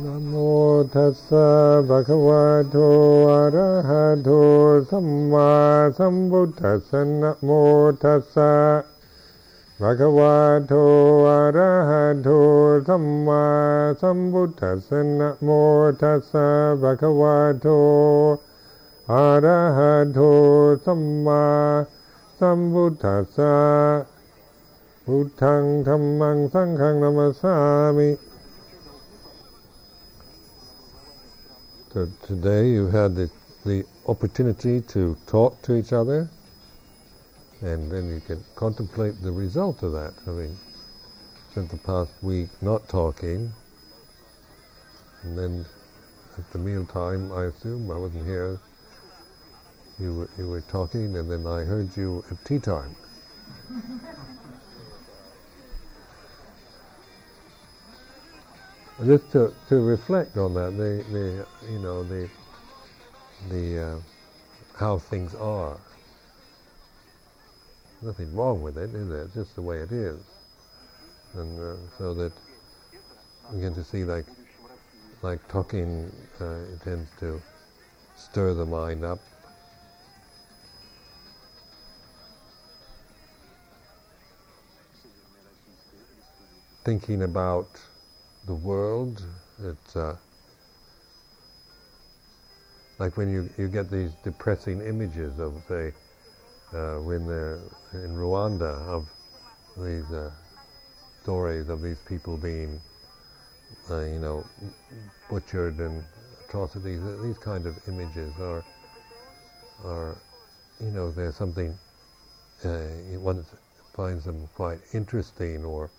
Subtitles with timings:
[0.00, 0.34] นะโม
[0.94, 1.48] ตัสสะ
[1.88, 2.76] ภะคะวะโต
[3.28, 4.30] อะระหะโต
[4.90, 5.50] สัมมา
[5.98, 7.50] สัมพุทธัสสะนะโม
[8.02, 8.52] ตัสสะ
[9.80, 10.34] ภะคะวะ
[10.66, 10.72] โต
[11.28, 12.28] อะระหะโต
[12.88, 13.44] สัมมา
[14.00, 15.48] สัมพุทธัสสะนะโม
[16.00, 16.48] ตัสสะ
[16.82, 17.66] ภะคะวะโต
[19.12, 20.18] อะระหะโต
[20.84, 21.44] สัมมา
[22.38, 23.54] สัมพุทธัสสะ
[25.06, 27.54] พุทธังธัมมังสังฆังนามัสสา
[27.98, 28.10] มิ
[31.92, 33.28] So today you had the,
[33.66, 36.26] the opportunity to talk to each other,
[37.60, 40.56] and then you can contemplate the result of that, having
[41.50, 43.52] spent the past week not talking,
[45.22, 45.66] and then
[46.38, 48.58] at the meal time, I assume, I wasn't here,
[50.00, 52.96] you were, you were talking, and then I heard you at tea time.
[59.04, 62.28] just to, to reflect on that, the, the you know the
[63.48, 63.96] the uh,
[64.78, 65.78] how things are.
[68.02, 69.22] Nothing wrong with it, is there?
[69.22, 70.18] It's just the way it is,
[71.34, 72.32] and uh, so that
[73.52, 74.26] we get to see like
[75.22, 77.40] like talking uh, it tends to
[78.16, 79.20] stir the mind up.
[86.84, 87.68] Thinking about
[88.46, 89.22] the world.
[89.62, 90.16] It's uh,
[92.98, 95.92] like when you, you get these depressing images of, say,
[96.72, 97.60] uh, when they're
[97.92, 99.08] in Rwanda, of
[99.76, 100.30] these uh,
[101.22, 102.80] stories of these people being,
[103.90, 104.44] uh, you know,
[105.30, 106.02] butchered and
[106.48, 107.00] atrocities.
[107.22, 108.64] These kind of images are,
[109.84, 110.16] are,
[110.80, 111.78] you know, there's something
[112.64, 112.68] uh,
[113.18, 113.44] one
[113.94, 115.90] finds them quite interesting or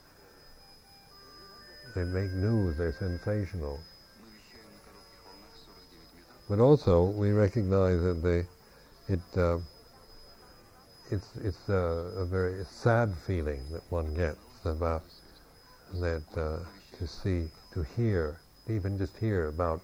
[1.93, 3.79] they make news, they're sensational.
[6.49, 9.59] But also, we recognize that they, it, uh,
[11.09, 15.03] it's, it's a, a, very sad feeling that one gets about
[15.95, 16.59] that uh,
[16.97, 18.37] to see, to hear,
[18.67, 19.81] even just hear about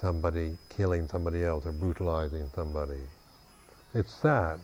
[0.00, 3.00] somebody killing somebody else or brutalizing somebody.
[3.94, 4.60] It's sad.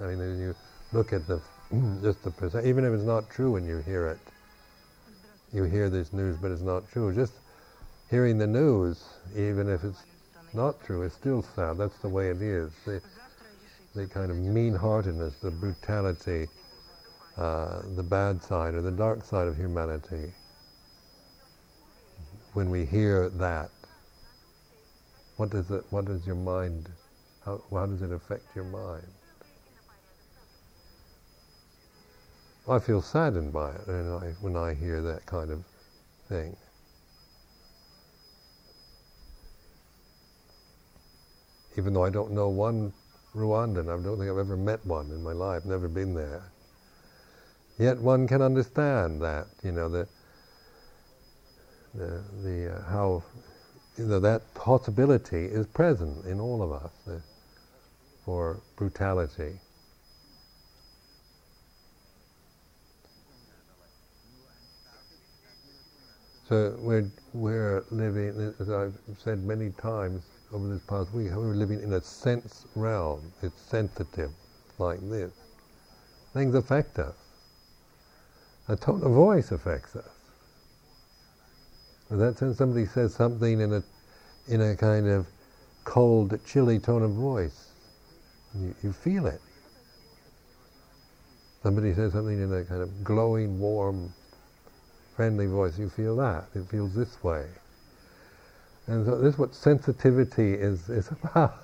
[0.00, 0.54] I mean, you
[0.92, 1.40] look at the
[2.02, 4.18] just the even if it's not true when you hear it,
[5.52, 7.12] you hear this news, but it's not true.
[7.14, 7.34] Just
[8.08, 9.04] hearing the news,
[9.36, 10.04] even if it's
[10.52, 11.78] not true, it's still sad.
[11.78, 12.72] That's the way it is.
[12.84, 13.00] The,
[13.94, 16.48] the kind of mean-heartedness, the brutality,
[17.36, 20.32] uh, the bad side or the dark side of humanity.
[22.52, 23.70] When we hear that,
[25.36, 25.84] what does it?
[25.90, 26.90] What does your mind?
[27.44, 29.06] How, how does it affect your mind?
[32.70, 35.64] I feel saddened by it when I, when I hear that kind of
[36.28, 36.56] thing.
[41.76, 42.92] Even though I don't know one
[43.34, 46.44] Rwandan, I don't think I've ever met one in my life, never been there.
[47.78, 50.06] Yet one can understand that, you know, the,
[51.94, 53.24] the, the uh, how,
[53.96, 57.18] you know, that possibility is present in all of us uh,
[58.24, 59.58] for brutality.
[66.50, 71.80] So we're, we're living, as I've said many times over this past week, we're living
[71.80, 73.32] in a sense realm.
[73.40, 74.32] It's sensitive,
[74.76, 75.30] like this.
[76.34, 77.14] Things affect us.
[78.66, 80.10] A tone of voice affects us.
[82.10, 83.82] That's when somebody says something in a,
[84.48, 85.28] in a kind of
[85.84, 87.70] cold, chilly tone of voice.
[88.58, 89.40] You, you feel it.
[91.62, 94.12] Somebody says something in a kind of glowing, warm,
[95.20, 96.46] friendly voice, you feel that.
[96.54, 97.44] It feels this way.
[98.86, 101.58] And so this is what sensitivity is, is about.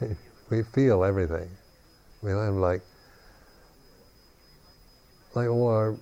[0.50, 1.48] we feel everything.
[2.20, 2.82] We have like,
[5.36, 5.94] like all our,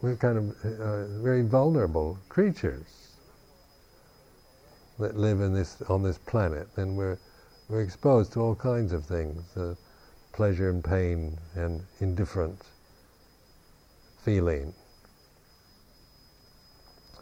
[0.00, 3.18] we're kind of uh, very vulnerable creatures
[4.98, 6.66] that live in this, on this planet.
[6.76, 7.18] And we're,
[7.68, 9.74] we're exposed to all kinds of things, uh,
[10.32, 12.62] pleasure and pain and indifferent
[14.24, 14.72] feeling.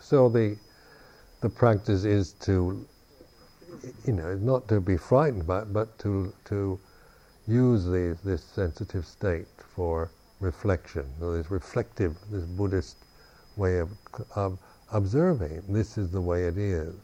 [0.04, 0.58] So the
[1.40, 2.86] the practice is to,
[4.06, 6.78] you know, not to be frightened by it, but to to
[7.46, 10.10] use the, this sensitive state for
[10.40, 11.06] reflection.
[11.18, 12.98] So this reflective, this Buddhist
[13.56, 13.90] way of,
[14.36, 14.58] of
[14.92, 15.62] observing.
[15.68, 16.94] This is the way it is.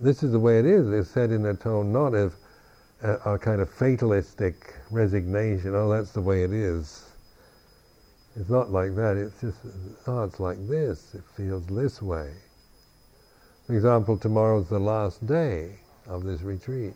[0.00, 0.90] This is the way it is.
[0.90, 2.36] It's said in a tone not of
[3.02, 5.74] a, a kind of fatalistic resignation.
[5.74, 7.07] Oh, that's the way it is
[8.38, 9.16] It's not like that.
[9.16, 9.58] It's just,
[10.06, 11.14] oh, it's like this.
[11.14, 12.32] It feels this way.
[13.66, 16.94] For example, tomorrow's the last day of this retreat.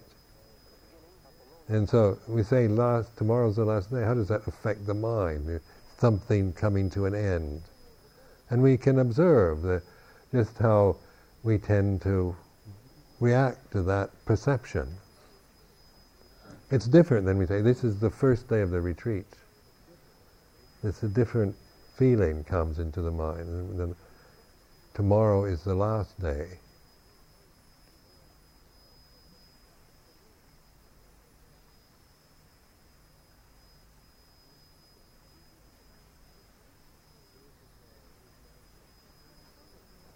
[1.66, 4.04] And so we say last tomorrow's the last day.
[4.04, 5.60] How does that affect the mind?
[5.98, 7.62] Something coming to an end.
[8.50, 9.82] And we can observe that
[10.30, 10.96] just how
[11.42, 12.36] we tend to
[13.18, 14.88] react to that perception.
[16.70, 19.26] It's different than we say, this is the first day of the retreat.
[20.84, 21.54] It's a different
[21.96, 23.40] feeling comes into the mind.
[23.40, 23.96] And then
[24.94, 26.58] tomorrow is the last day.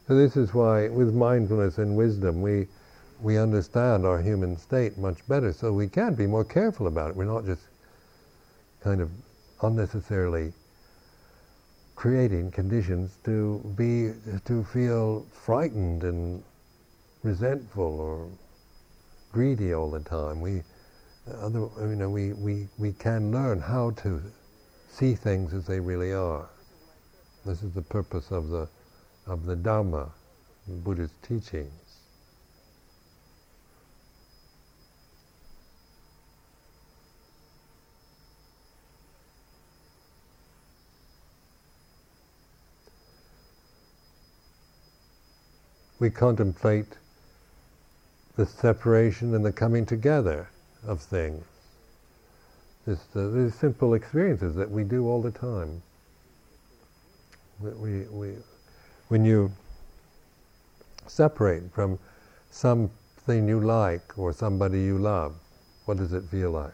[0.08, 2.68] So this is why, with mindfulness and wisdom, we
[3.20, 7.16] we understand our human state much better, so we can be more careful about it.
[7.16, 7.62] We're not just
[8.82, 9.10] kind of
[9.62, 10.52] unnecessarily
[11.94, 14.12] creating conditions to be
[14.44, 16.42] to feel frightened and
[17.22, 18.28] resentful or
[19.32, 20.40] greedy all the time.
[20.40, 20.62] We,
[21.40, 24.22] other, you know, we, we, we can learn how to
[24.88, 26.48] see things as they really are.
[27.44, 28.68] This is the purpose of the
[29.26, 30.08] of the Dhamma,
[30.68, 31.85] the Buddha's teachings.
[45.98, 46.98] We contemplate
[48.36, 50.48] the separation and the coming together
[50.86, 51.44] of things.
[52.86, 55.82] This, uh, these simple experiences that we do all the time.
[57.60, 58.34] We, we,
[59.08, 59.50] when you
[61.06, 61.98] separate from
[62.50, 65.34] something you like or somebody you love,
[65.86, 66.72] what does it feel like?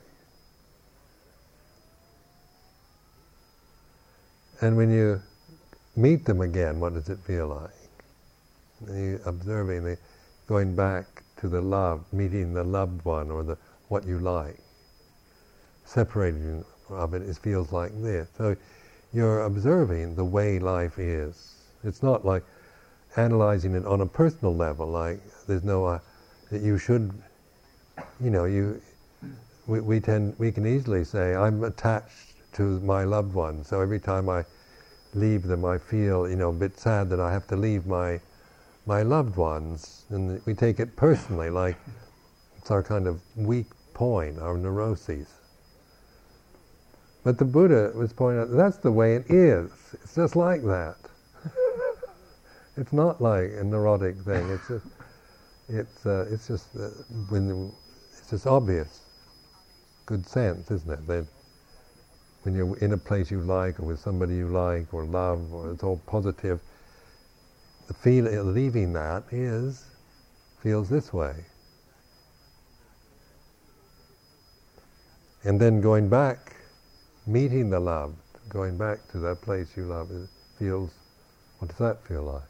[4.61, 5.21] And when you
[5.97, 7.82] meet them again, what does it feel like?
[8.89, 9.99] You observing, the,
[10.47, 13.57] going back to the love, meeting the loved one or the
[13.89, 14.59] what you like.
[15.85, 18.29] Separating of it, it feels like this.
[18.37, 18.57] So
[19.13, 21.55] you're observing the way life is.
[21.85, 22.45] It's not like
[23.17, 25.99] analyzing it on a personal level, like there's no, uh,
[26.51, 27.13] that you should,
[28.21, 28.81] you know, you,
[29.67, 34.01] we, we tend, we can easily say, I'm attached to my loved one, so every
[34.01, 34.45] time I
[35.15, 38.21] leave them, I feel, you know, a bit sad that I have to leave my,
[38.87, 41.77] my loved ones, and we take it personally, like
[42.57, 45.29] it's our kind of weak point, our neuroses.
[47.25, 49.71] But the Buddha was pointing out that's the way it is.
[49.93, 50.97] It's just like that.
[52.75, 54.49] It's not like a neurotic thing.
[54.49, 54.87] It's just,
[55.69, 56.89] it's uh, it's just uh,
[57.29, 57.71] when
[58.11, 59.01] it's just obvious,
[60.07, 61.07] good sense, isn't it?
[61.07, 61.27] That
[62.45, 65.71] when you're in a place you like, or with somebody you like, or love, or
[65.71, 66.61] it's all positive.
[67.93, 69.85] The feeling leaving that is
[70.63, 71.45] feels this way,
[75.45, 76.57] and then going back,
[77.27, 78.15] meeting the love,
[78.49, 80.27] going back to that place you love, it
[80.59, 80.91] feels.
[81.59, 82.43] What does that feel like?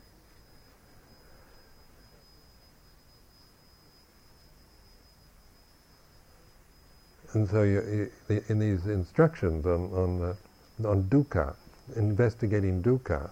[7.32, 11.56] And so you, you, in these instructions on, on, uh, on dukkha,
[11.96, 13.28] investigating dukkha,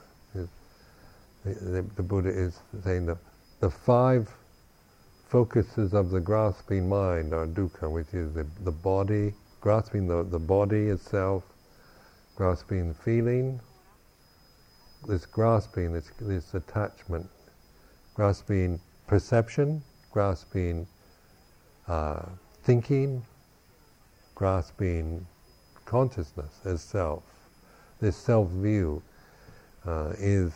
[1.44, 3.18] the, the, Buddha is saying that
[3.60, 4.28] the five
[5.28, 10.38] focuses of the grasping mind are dukkha, which is the, the body, grasping the, the
[10.38, 11.44] body itself,
[12.36, 13.60] grasping feeling,
[15.06, 17.26] this grasping, this, this attachment,
[18.14, 19.82] grasping perception,
[20.12, 20.86] grasping
[21.88, 22.22] uh,
[22.64, 23.24] thinking,
[24.34, 25.26] grasping
[25.84, 27.22] consciousness as self.
[28.00, 29.02] This self-view
[29.86, 30.52] uh, is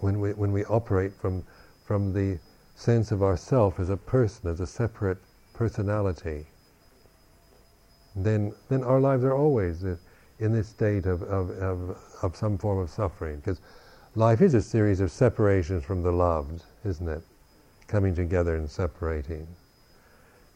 [0.00, 1.44] when we when we operate from
[1.84, 2.38] from the
[2.74, 5.18] sense of ourself as a person, as a separate
[5.54, 6.46] personality.
[8.14, 12.78] Then then our lives are always in this state of of, of, of some form
[12.78, 13.60] of suffering because
[14.14, 17.22] life is a series of separations from the loved, isn't it?
[17.86, 19.46] Coming together and separating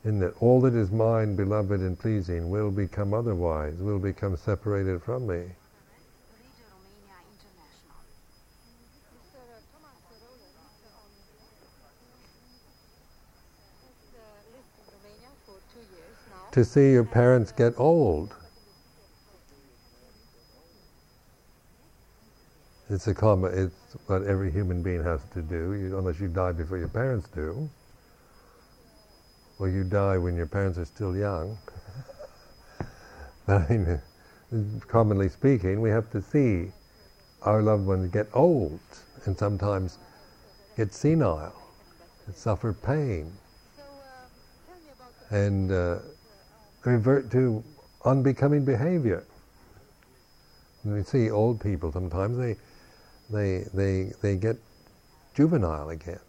[0.05, 5.03] in that all that is mine, beloved and pleasing, will become otherwise, will become separated
[5.03, 5.45] from me.
[16.53, 18.35] To see your parents get old.
[22.89, 26.51] It's a common, it's what every human being has to do, you, unless you die
[26.51, 27.71] before your parents do
[29.61, 31.57] or you die when your parents are still young.
[33.47, 36.73] but I mean, commonly speaking, we have to see
[37.43, 38.81] our loved ones get old
[39.27, 39.99] and sometimes
[40.77, 41.55] get senile
[42.27, 43.31] and suffer pain
[45.31, 45.99] and uh,
[46.85, 47.63] revert to
[48.05, 49.25] unbecoming behavior.
[50.85, 52.57] We see old people sometimes they
[53.29, 54.57] they they they get
[55.35, 56.21] juvenile again.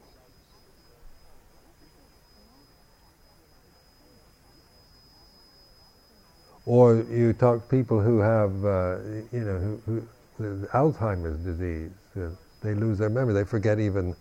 [6.66, 8.98] Or you talk to people who have, uh,
[9.32, 11.92] you know, who, who Alzheimer's disease.
[12.16, 12.30] Uh,
[12.62, 13.34] they lose their memory.
[13.34, 14.16] They forget even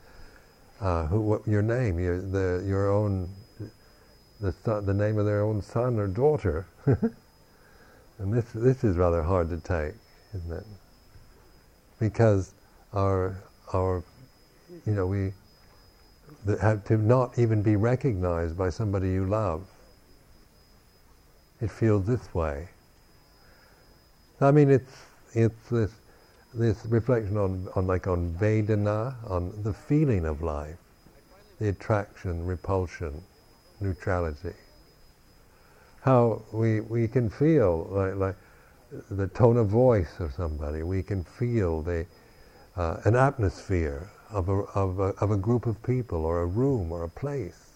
[0.80, 3.28] uh, who, what your name, your, the, your own,
[4.40, 6.66] the, son, the name of their own son or daughter.
[6.86, 9.94] and this, this is rather hard to take,
[10.34, 10.66] isn't it?
[11.98, 12.52] Because
[12.92, 13.36] our,
[13.74, 14.02] our,
[14.86, 15.32] you know, we
[16.60, 19.66] have to not even be recognized by somebody you love
[21.60, 22.68] it feels this way.
[24.40, 24.92] I mean, it's
[25.34, 25.92] it's this
[26.54, 30.78] this reflection on, on like on Vedana, on the feeling of life,
[31.60, 33.22] the attraction, repulsion,
[33.80, 34.54] neutrality.
[36.02, 38.36] How we we can feel like like
[39.10, 40.82] the tone of voice of somebody.
[40.82, 42.06] We can feel the
[42.76, 46.92] uh, an atmosphere of a, of a of a group of people or a room
[46.92, 47.70] or a place.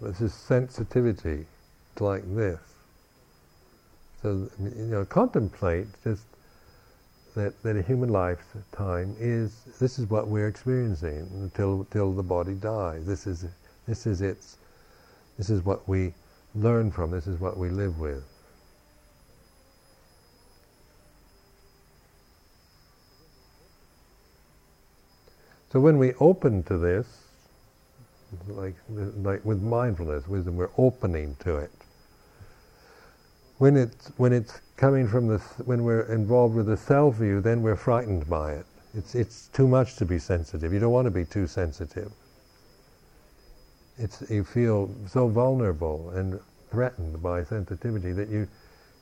[0.00, 1.46] This is sensitivity
[2.00, 2.60] like this.
[4.22, 6.24] So, you know, contemplate just
[7.34, 12.54] that, that a human lifetime is, this is what we're experiencing until, until the body
[12.54, 13.04] dies.
[13.06, 13.44] This is,
[13.86, 14.56] this is its,
[15.36, 16.14] this is what we
[16.54, 18.22] learn from, this is what we live with.
[25.72, 27.06] So when we open to this,
[28.46, 31.72] like, like with mindfulness, wisdom, we're opening to it.
[33.58, 37.62] When it's, when it's coming from the, when we're involved with the self view, then
[37.62, 38.66] we're frightened by it.
[38.94, 40.72] It's, it's too much to be sensitive.
[40.72, 42.12] You don't want to be too sensitive.
[43.96, 48.48] It's, you feel so vulnerable and threatened by sensitivity that you,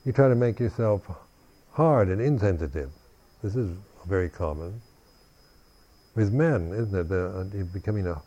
[0.05, 1.09] you try to make yourself
[1.71, 2.91] hard and insensitive.
[3.41, 3.75] This is
[4.07, 4.81] very common.
[6.15, 7.09] With men, isn't it?
[7.09, 8.21] The, uh, becoming a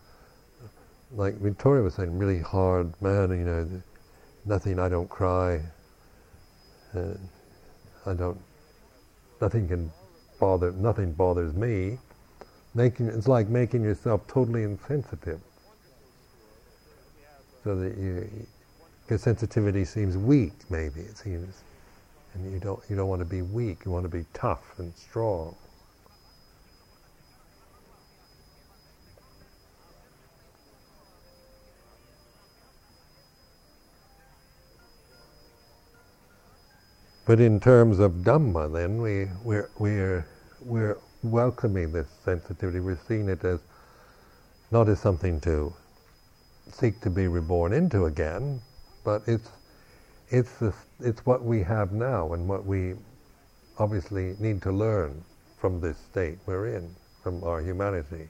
[1.13, 3.83] like Victoria was saying, really hard man, you know,
[4.45, 5.61] nothing, I don't cry,
[6.97, 8.41] uh, I don't,
[9.41, 9.91] nothing can
[10.39, 11.99] bother, nothing bothers me.
[12.75, 15.41] Making, it's like making yourself totally insensitive.
[17.65, 18.29] So that you,
[19.03, 21.63] because sensitivity seems weak, maybe, it seems,
[22.35, 24.95] and you don't, you don't want to be weak, you want to be tough and
[24.95, 25.55] strong.
[37.27, 40.25] But in terms of Dhamma, then, we, we're, we're,
[40.61, 42.79] we're welcoming this sensitivity.
[42.79, 43.59] We're seeing it as
[44.71, 45.75] not as something to
[46.71, 48.61] seek to be reborn into again,
[49.03, 49.51] but it's,
[50.29, 52.95] it's, the, it's what we have now and what we
[53.79, 55.25] obviously need to learn
[55.59, 58.29] from this state we're in, from our humanity,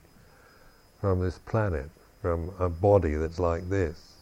[0.99, 1.89] from this planet,
[2.21, 4.13] from a body that's like this,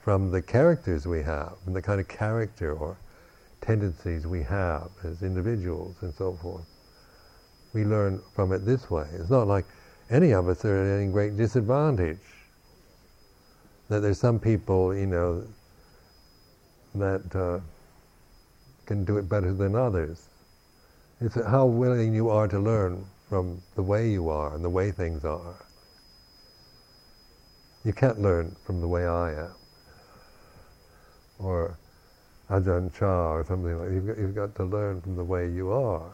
[0.00, 2.96] from the characters we have, and the kind of character or
[3.64, 6.66] tendencies we have as individuals and so forth.
[7.72, 9.08] We learn from it this way.
[9.14, 9.64] It's not like
[10.10, 12.18] any of us are at any great disadvantage.
[13.88, 15.44] That there's some people, you know,
[16.94, 17.60] that uh,
[18.86, 20.28] can do it better than others.
[21.20, 24.90] It's how willing you are to learn from the way you are and the way
[24.90, 25.56] things are.
[27.84, 29.54] You can't learn from the way I am.
[31.38, 31.78] Or
[32.50, 33.94] Ajahn Chah or something like that.
[33.94, 36.12] You've got, you've got to learn from the way you are.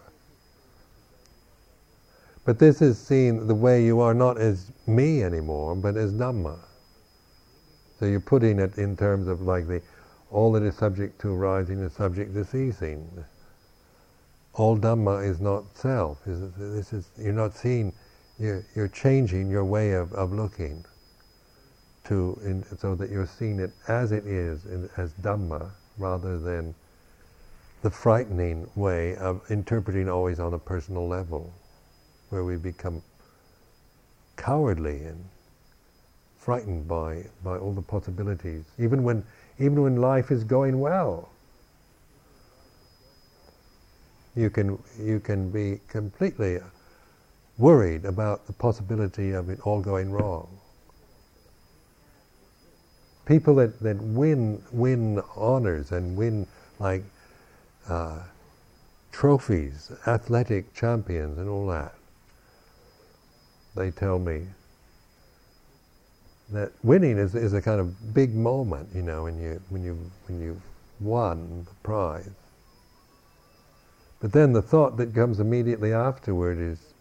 [2.45, 6.59] But this is seen the way you are not as me anymore, but as Dhamma.
[7.99, 9.83] So you're putting it in terms of like the
[10.31, 13.25] all that is subject to arising is subject to ceasing.
[14.55, 16.25] All Dhamma is not self.
[16.25, 17.93] This is you're not seeing.
[18.39, 20.87] You're, you're changing your way of, of looking
[22.05, 25.71] to in, so that you're seeing it as it is in, as Dhamma
[26.01, 26.75] rather than
[27.83, 31.53] the frightening way of interpreting always on a personal level,
[32.31, 33.03] where we become
[34.37, 35.25] cowardly and
[36.39, 39.25] frightened by, by all the possibilities, even when,
[39.59, 41.29] even when life is going well.
[44.35, 46.61] You can, you can be completely
[47.59, 50.49] worried about the possibility of it all going wrong.
[53.31, 56.45] People that, that win win honors and win
[56.81, 57.05] like
[57.89, 58.19] uh,
[59.13, 61.95] trophies, athletic champions, and all that.
[63.77, 64.47] They tell me
[66.49, 70.11] that winning is, is a kind of big moment, you know, when you when you
[70.27, 70.63] when you've
[70.99, 72.31] won the prize.
[74.19, 76.95] But then the thought that comes immediately afterward is,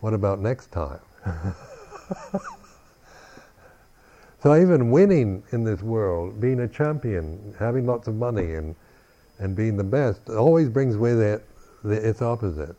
[0.00, 1.00] what about next time?
[4.42, 8.74] so even winning in this world, being a champion, having lots of money and,
[9.38, 11.46] and being the best, always brings with it
[11.84, 12.74] the, its opposite.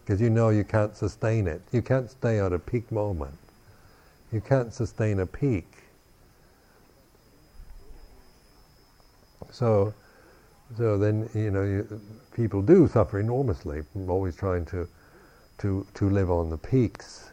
[0.00, 1.60] Because you know you can't sustain it.
[1.72, 3.36] You can't stay at a peak moment.
[4.32, 5.66] You can't sustain a peak.
[9.50, 9.92] So,
[10.78, 12.00] so then you know you,
[12.34, 14.88] people do suffer enormously from always trying to
[15.58, 17.27] to to live on the peaks.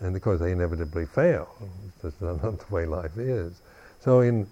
[0.00, 1.48] And of course, they inevitably fail.
[2.02, 3.60] That's not the way life is.
[4.00, 4.46] So, in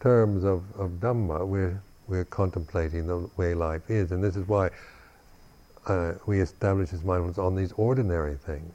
[0.00, 4.12] terms of, of Dhamma, we're, we're contemplating the way life is.
[4.12, 4.70] And this is why
[5.86, 8.74] uh, we establish this mindfulness on these ordinary things.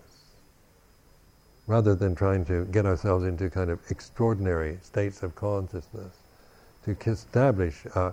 [1.67, 6.13] Rather than trying to get ourselves into kind of extraordinary states of consciousness,
[6.85, 8.11] to establish uh,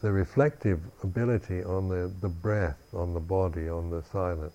[0.00, 4.54] the reflective ability on the, the breath, on the body, on the silence.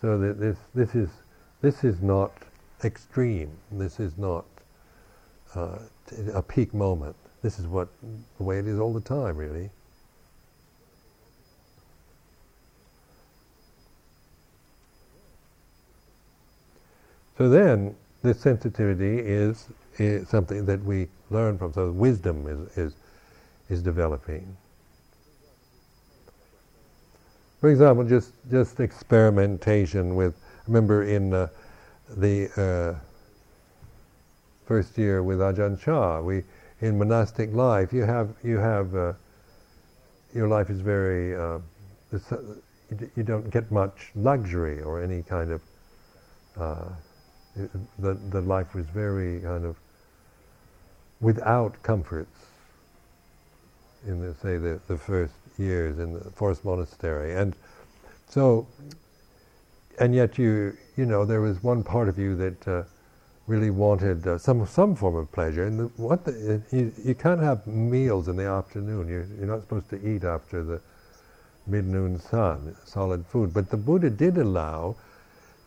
[0.00, 1.10] So that this this is
[1.62, 2.32] this is not
[2.84, 3.50] extreme.
[3.72, 4.44] This is not
[5.54, 5.78] uh,
[6.34, 7.16] a peak moment.
[7.42, 7.88] This is what
[8.38, 9.70] the way it is all the time, really.
[17.38, 21.72] So then, this sensitivity is, is something that we learn from.
[21.72, 22.94] So wisdom is is
[23.68, 24.56] is developing.
[27.66, 30.36] For example, just just experimentation with.
[30.68, 31.48] Remember in uh,
[32.16, 32.94] the uh,
[34.66, 36.44] first year with Ajahn Chah, we
[36.80, 39.14] in monastic life you have you have uh,
[40.32, 41.58] your life is very uh,
[43.16, 45.60] you don't get much luxury or any kind of
[46.56, 46.88] uh,
[47.98, 49.74] the the life was very kind of
[51.20, 52.46] without comforts
[54.06, 57.34] in the say the, the first years in the forest monastery.
[57.34, 57.54] And
[58.28, 58.66] so,
[59.98, 62.82] and yet you, you know, there was one part of you that uh,
[63.46, 65.64] really wanted uh, some some form of pleasure.
[65.64, 69.08] And the, what the, you, you can't have meals in the afternoon.
[69.08, 70.80] You're, you're not supposed to eat after the
[71.66, 73.52] mid-noon sun, solid food.
[73.52, 74.96] But the Buddha did allow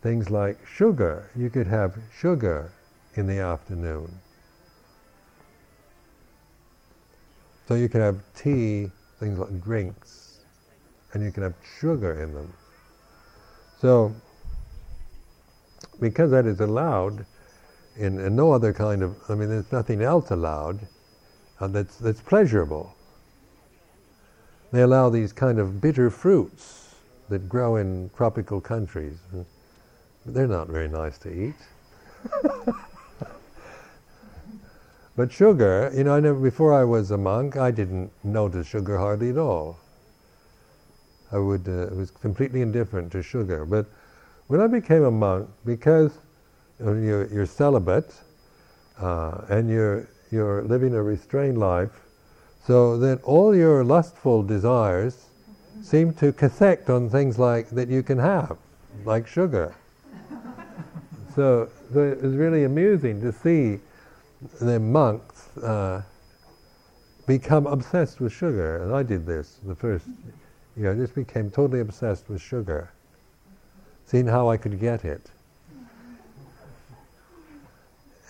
[0.01, 1.29] things like sugar.
[1.35, 2.71] You could have sugar
[3.15, 4.09] in the afternoon.
[7.67, 10.39] So you could have tea things like drinks,
[11.13, 12.53] and you can have sugar in them.
[13.79, 14.13] So,
[15.99, 17.25] because that is allowed,
[17.97, 20.87] in, in no other kind of, I mean, there's nothing else allowed
[21.59, 22.95] uh, that's, that's pleasurable.
[24.71, 26.95] They allow these kind of bitter fruits
[27.29, 29.17] that grow in tropical countries.
[30.25, 31.55] They're not very nice to eat.
[35.19, 38.97] But sugar, you know, I never, before I was a monk, I didn't notice sugar
[38.97, 39.77] hardly at all.
[41.29, 43.65] I would, uh, was completely indifferent to sugar.
[43.65, 43.85] But
[44.47, 46.13] when I became a monk, because
[46.79, 48.13] you're, you're celibate
[48.97, 51.99] uh, and you're, you're living a restrained life,
[52.65, 55.25] so that all your lustful desires
[55.81, 58.57] seem to cathect on things like that you can have,
[59.03, 59.75] like sugar.
[61.35, 63.81] so, so it was really amusing to see
[64.61, 66.01] the monks uh,
[67.27, 70.05] become obsessed with sugar, and I did this the first
[70.77, 70.91] year.
[70.91, 72.91] I just became totally obsessed with sugar,
[74.05, 75.29] seeing how I could get it.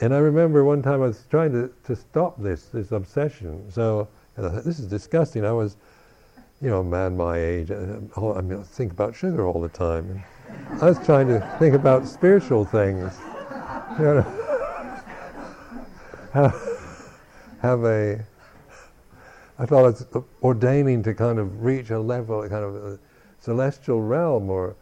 [0.02, 3.70] And I remember one time I was trying to, to stop this this obsession.
[3.72, 5.46] So thought, this is disgusting.
[5.46, 5.76] I was,
[6.62, 7.70] you know, a man my age.
[7.70, 10.24] Uh, I mean, I think about sugar all the time.
[10.70, 13.14] And I was trying to think about spiritual things.
[13.98, 14.46] You know
[16.34, 18.24] have, a,
[19.58, 20.06] I thought it's
[20.44, 23.00] ordaining to kind of reach a level, kind of
[23.40, 24.76] celestial realm or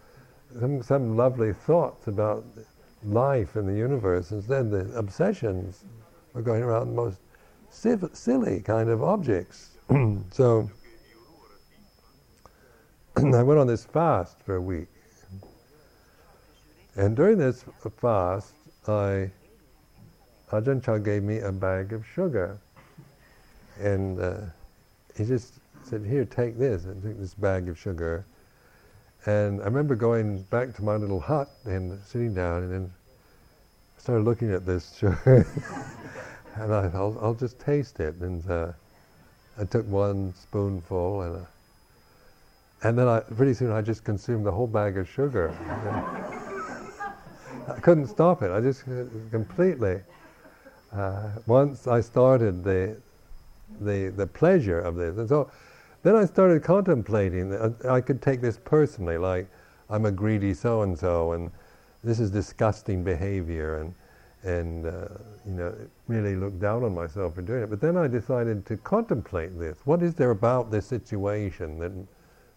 [0.59, 2.43] some, some lovely thoughts about
[3.03, 4.31] life and the universe.
[4.31, 5.85] Instead, the obsessions
[6.35, 7.19] are going around the most
[7.69, 9.77] civ- silly kind of objects.
[10.31, 10.69] so
[13.15, 14.89] I went on this fast for a week.
[16.97, 17.63] And during this
[18.01, 18.53] fast,
[18.87, 19.31] I
[20.51, 22.57] Ajahn Chah gave me a bag of sugar.
[23.79, 24.37] And uh,
[25.15, 26.85] he just said, here, take this.
[26.85, 28.25] And took this bag of sugar.
[29.25, 32.93] And I remember going back to my little hut and sitting down and then
[33.97, 35.45] started looking at this sugar.
[36.55, 38.15] and I thought, I'll just taste it.
[38.15, 38.71] And uh,
[39.59, 41.45] I took one spoonful and uh,
[42.83, 45.49] and then I, pretty soon I just consumed the whole bag of sugar.
[47.67, 48.51] I couldn't stop it.
[48.51, 49.99] I just uh, completely.
[50.93, 52.97] Uh, once I started the,
[53.81, 55.51] the, the pleasure of this, and so
[56.03, 57.49] then I started contemplating.
[57.49, 59.47] That I could take this personally, like
[59.89, 61.51] I'm a greedy so and so, and
[62.03, 63.93] this is disgusting behavior, and
[64.43, 65.07] and uh,
[65.45, 65.75] you know
[66.07, 67.69] really look down on myself for doing it.
[67.69, 69.79] But then I decided to contemplate this.
[69.85, 71.91] What is there about this situation that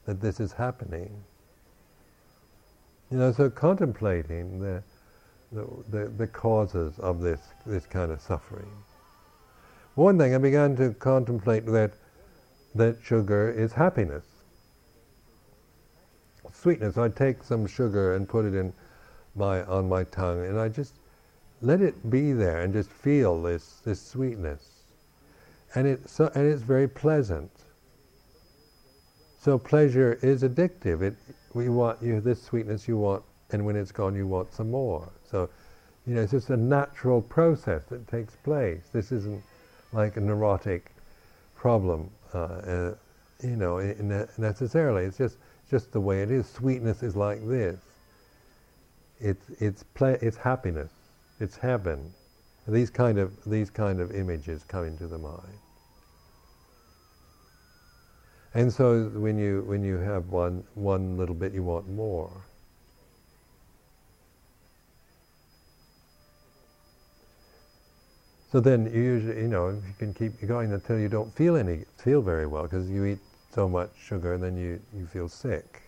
[0.06, 1.10] that this is happening?
[3.10, 4.82] You know, so contemplating the
[5.52, 8.70] the, the, the causes of this this kind of suffering.
[9.94, 11.92] One thing I began to contemplate that
[12.74, 14.24] that sugar is happiness.
[16.52, 16.98] Sweetness.
[16.98, 18.72] I take some sugar and put it in
[19.34, 20.94] my on my tongue, and I just
[21.62, 24.84] let it be there and just feel this this sweetness,
[25.74, 27.50] and it so, and it's very pleasant.
[29.38, 31.02] So pleasure is addictive.
[31.02, 31.16] It
[31.54, 35.08] we want you this sweetness you want, and when it's gone, you want some more.
[35.30, 35.48] So,
[36.06, 38.82] you know, it's just a natural process that takes place.
[38.92, 39.42] This isn't
[39.92, 40.92] like a neurotic
[41.54, 42.94] problem, uh, uh,
[43.42, 43.78] you know,
[44.38, 45.04] necessarily.
[45.04, 45.36] It's just
[45.70, 46.48] just the way it is.
[46.48, 47.78] Sweetness is like this.
[49.20, 50.92] It's it's play, it's happiness,
[51.38, 52.12] it's heaven.
[52.66, 55.58] These kind of these kind of images come into the mind.
[58.54, 62.30] And so when you when you have one one little bit, you want more.
[68.50, 71.84] So then you usually, you know, you can keep going until you don't feel any,
[71.96, 73.20] feel very well because you eat
[73.54, 75.82] so much sugar and then you, you feel sick.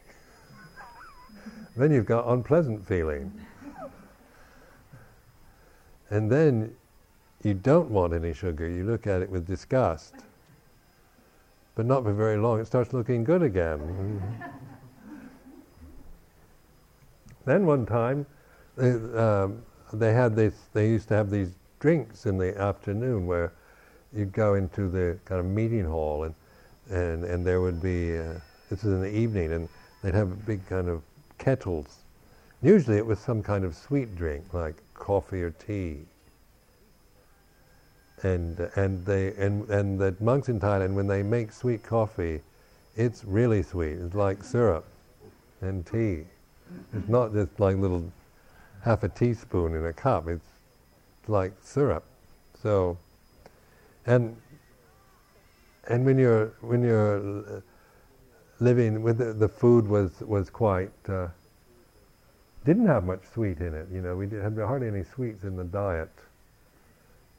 [1.76, 3.32] then you've got unpleasant feeling.
[6.10, 6.72] and then
[7.42, 8.68] you don't want any sugar.
[8.68, 10.14] You look at it with disgust.
[11.74, 14.22] But not for very long, it starts looking good again.
[17.44, 18.24] then one time,
[18.76, 23.52] they, um, they had this, they used to have these drinks in the afternoon where
[24.14, 26.34] you'd go into the kind of meeting hall and
[26.90, 28.34] and, and there would be uh,
[28.70, 29.68] this is in the evening and
[30.02, 31.02] they'd have big kind of
[31.38, 31.98] kettles.
[32.62, 35.98] Usually it was some kind of sweet drink like coffee or tea.
[38.22, 42.40] And and they and and the monks in Thailand when they make sweet coffee,
[42.94, 43.98] it's really sweet.
[43.98, 44.84] It's like syrup
[45.60, 46.26] and tea.
[46.94, 48.04] It's not just like little
[48.82, 50.28] half a teaspoon in a cup.
[50.28, 50.51] It's
[51.28, 52.04] like syrup.
[52.62, 52.98] So,
[54.06, 54.36] and
[55.88, 57.62] and when you're when you're
[58.60, 61.28] living with the, the food was was quite uh,
[62.64, 63.88] didn't have much sweet in it.
[63.92, 66.12] You know, we had hardly any sweets in the diet,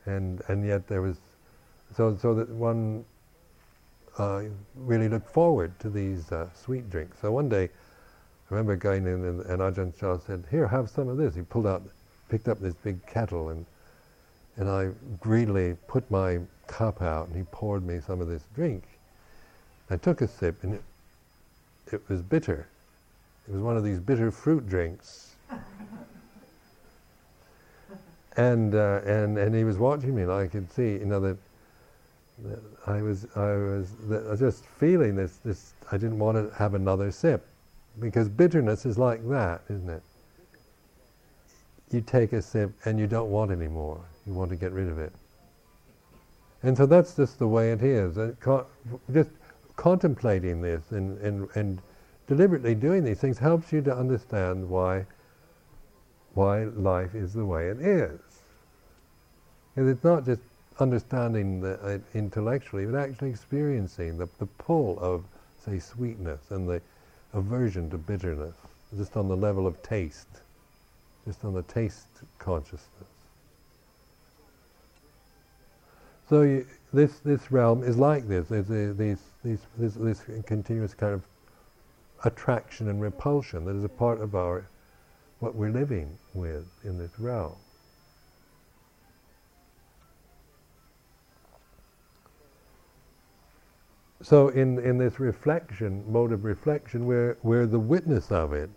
[0.05, 1.17] and and yet there was
[1.95, 3.05] so so that one
[4.17, 4.43] uh,
[4.75, 7.19] really looked forward to these uh, sweet drinks.
[7.19, 7.69] So one day, I
[8.49, 11.67] remember going in and, and Ajahn Chah said, "Here, have some of this." He pulled
[11.67, 11.83] out,
[12.29, 13.65] picked up this big kettle and
[14.57, 14.89] and I
[15.19, 18.83] greedily put my cup out, and he poured me some of this drink.
[19.89, 20.83] I took a sip, and it,
[21.91, 22.67] it was bitter.
[23.47, 25.35] It was one of these bitter fruit drinks.
[28.37, 31.37] and, uh, and, and he was watching me, and I could see, you know, that,
[32.45, 36.55] that I was, I was, I was just feeling this, this, I didn't want to
[36.55, 37.45] have another sip.
[37.99, 40.01] Because bitterness is like that, isn't it?
[41.91, 44.03] You take a sip and you don't want any more.
[44.25, 45.13] You want to get rid of it.
[46.63, 48.17] And so that's just the way it is.
[49.11, 49.29] just
[49.75, 51.81] contemplating this and, and, and
[52.27, 55.05] deliberately doing these things helps you to understand why,
[56.33, 58.19] why life is the way it is.
[59.75, 60.41] And it's not just
[60.79, 65.25] understanding the, uh, intellectually, but actually experiencing the, the pull of,
[65.65, 66.81] say, sweetness and the
[67.33, 68.55] aversion to bitterness,
[68.95, 70.41] just on the level of taste,
[71.25, 72.07] just on the taste
[72.39, 73.12] consciousness.
[76.33, 78.47] So you, this this realm is like this.
[78.47, 81.21] There's a, these, these, this, this continuous kind of
[82.23, 84.67] attraction and repulsion that is a part of our
[85.41, 87.53] what we're living with in this realm.
[94.23, 98.71] So in, in this reflection, mode of reflection, we're, we're the witness of it.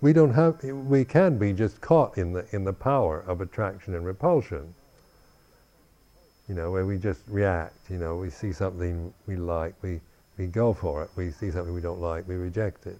[0.00, 3.94] We don't have, we can be just caught in the, in the power of attraction
[3.94, 4.74] and repulsion
[6.50, 10.00] you know, where we just react, you know, we see something we like, we,
[10.36, 11.10] we go for it.
[11.14, 12.98] We see something we don't like, we reject it,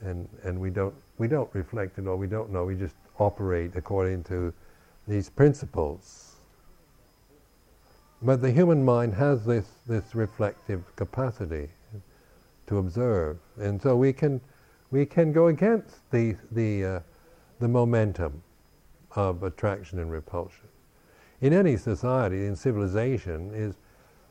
[0.00, 2.64] and and we don't we don't reflect it or we don't know.
[2.64, 4.54] We just operate according to
[5.08, 6.36] these principles.
[8.22, 11.68] But the human mind has this this reflective capacity
[12.68, 14.40] to observe, and so we can
[14.92, 17.00] we can go against the the uh,
[17.58, 18.40] the momentum
[19.16, 20.68] of attraction and repulsion.
[21.40, 23.74] In any society, in civilization, is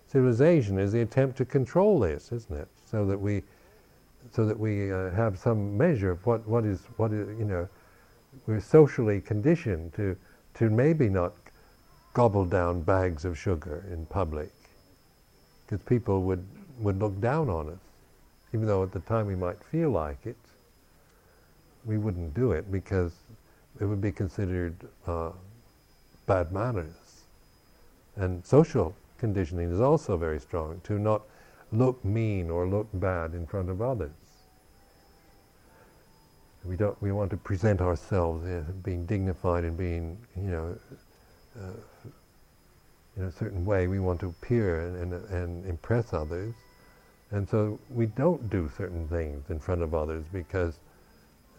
[0.08, 2.68] civilization is the attempt to control this, isn't it?
[2.90, 3.44] So that we
[4.32, 7.68] so that we uh, have some measure of what, what is what is you know
[8.48, 10.16] we're socially conditioned to
[10.56, 11.34] to maybe not
[12.14, 14.52] gobble down bags of sugar in public
[15.66, 16.46] because people would
[16.80, 17.80] would look down on us
[18.54, 20.38] even though at the time we might feel like it
[21.86, 23.14] we wouldn't do it because
[23.80, 24.76] it would be considered
[25.08, 25.30] uh,
[26.26, 27.24] bad manners.
[28.16, 31.24] And social conditioning is also very strong to not
[31.72, 34.12] look mean or look bad in front of others.
[36.64, 37.00] We don't.
[37.02, 40.78] We want to present ourselves as being dignified and being, you know,
[41.62, 42.10] uh,
[43.18, 43.88] in a certain way.
[43.88, 46.56] We want to appear and, and, and impress others,
[47.30, 50.80] and so we don't do certain things in front of others because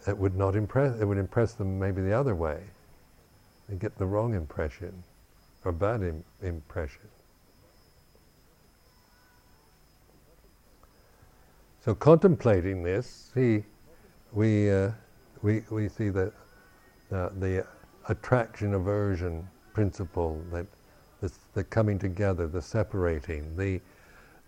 [0.07, 2.61] it would not impress, it would impress them maybe the other way.
[3.69, 5.03] They get the wrong impression
[5.65, 7.01] or bad Im- impression.
[11.83, 13.63] So contemplating this, see,
[14.33, 14.91] we, uh,
[15.41, 16.31] we, we see the,
[17.11, 17.65] uh, the
[18.09, 20.67] attraction aversion principle, that
[21.53, 23.81] the coming together, the separating, the,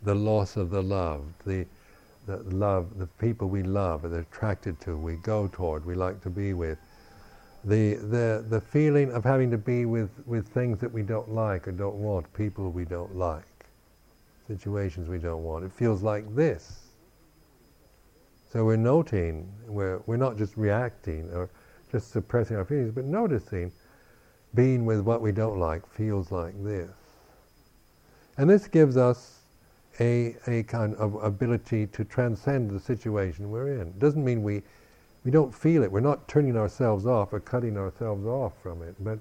[0.03, 1.65] the loss of the love, the,
[2.27, 6.29] the love, the people we love, are attracted to, we go toward, we like to
[6.29, 6.77] be with.
[7.65, 11.67] The, the, the feeling of having to be with, with things that we don't like
[11.67, 13.65] or don't want, people we don't like,
[14.48, 15.65] situations we don't want.
[15.65, 16.88] It feels like this.
[18.52, 21.50] So we're noting, we're, we're not just reacting or
[21.91, 23.72] just suppressing our feelings, but noticing
[24.56, 26.89] being with what we don't like feels like this.
[28.38, 29.39] And this gives us
[30.00, 33.89] a, a kind of ability to transcend the situation we're in.
[33.89, 34.63] It doesn't mean we,
[35.23, 35.91] we don't feel it.
[35.91, 39.19] We're not turning ourselves off or cutting ourselves off from it, but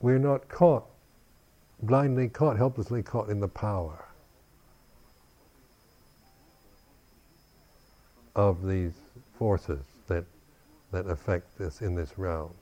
[0.00, 0.86] we're not caught,
[1.82, 4.04] blindly caught, helplessly caught in the power
[8.34, 8.92] of these
[9.38, 10.24] forces that,
[10.92, 12.52] that affect us in this realm.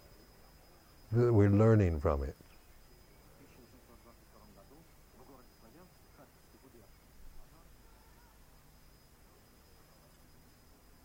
[1.13, 2.37] We're learning from it.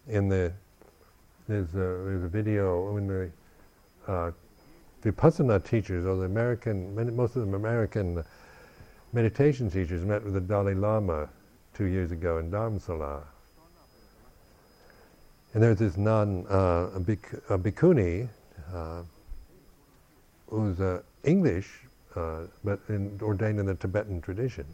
[0.08, 0.54] in the
[1.48, 3.32] there's a, there's a video when the
[4.12, 4.32] uh,
[5.04, 8.24] Vipassana teachers or the American most of them American
[9.14, 11.30] meditation teachers met with the Dalai Lama
[11.74, 13.22] two years ago in Dharamsala.
[15.54, 18.28] And there's this nun, uh, a, bhik- a bhikkhuni,
[18.74, 19.02] uh,
[20.48, 21.70] who's uh, English,
[22.16, 24.66] uh, but in, ordained in the Tibetan tradition.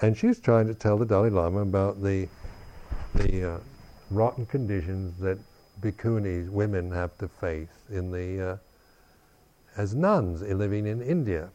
[0.00, 2.28] And she's trying to tell the Dalai Lama about the,
[3.14, 3.58] the uh,
[4.10, 5.38] rotten conditions that
[5.80, 8.56] bhikkhunis, women, have to face in the uh,
[9.76, 11.50] as nuns living in India.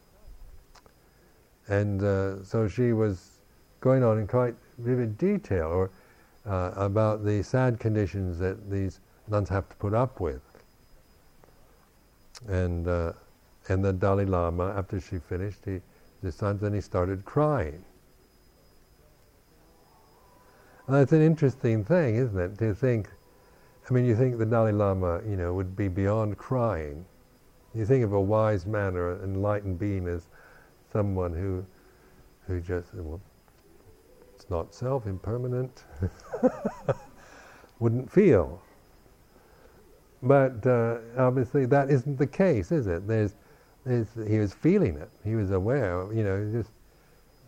[1.68, 3.38] And uh, so she was
[3.80, 5.90] going on in quite vivid detail or
[6.46, 10.42] uh, about the sad conditions that these nuns have to put up with.
[12.48, 13.12] And uh,
[13.68, 15.80] and the Dalai Lama, after she finished, he,
[16.22, 17.84] the son, then he started crying.
[20.88, 22.58] that's an interesting thing, isn't it?
[22.58, 23.08] To think,
[23.90, 27.04] I mean, you think the Dalai Lama, you know, would be beyond crying.
[27.74, 30.28] You think of a wise man or an enlightened being as
[30.92, 31.66] someone who,
[32.46, 33.20] who just, well,
[34.36, 35.84] it's not self, impermanent,
[37.80, 38.62] wouldn't feel.
[40.22, 43.08] But uh, obviously that isn't the case, is it?
[43.08, 43.34] There's,
[43.84, 45.10] there's, he was feeling it.
[45.24, 46.70] He was aware, you know, just